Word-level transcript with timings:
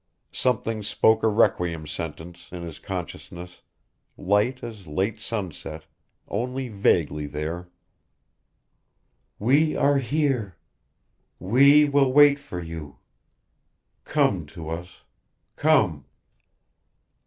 Something 0.31 0.81
spoke 0.81 1.21
a 1.21 1.27
requiem 1.27 1.85
sentence 1.85 2.49
in 2.51 2.63
his 2.63 2.79
consciousness, 2.79 3.61
light 4.17 4.63
as 4.63 4.87
late 4.87 5.19
sunset, 5.19 5.85
only 6.27 6.69
vaguely 6.69 7.27
there. 7.27 7.69
"We 9.37 9.75
are 9.77 9.99
here 9.99 10.57
we 11.37 11.85
will 11.87 12.11
wait 12.11 12.39
for 12.39 12.59
you... 12.59 12.97
come 14.09 14.47
to 14.47 14.69
us... 14.69 15.03
come 15.55 16.05